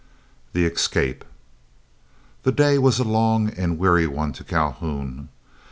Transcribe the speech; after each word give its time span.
THE 0.53 0.65
ESCAPE. 0.65 1.23
The 2.41 2.51
day 2.51 2.79
was 2.79 2.97
a 2.97 3.03
long 3.03 3.51
and 3.51 3.77
weary 3.77 4.07
one 4.07 4.33
to 4.33 4.43
Calhoun. 4.43 5.29